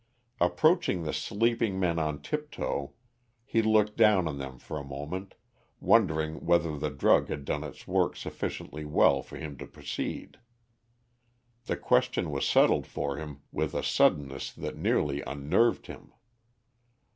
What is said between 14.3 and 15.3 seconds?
that nearly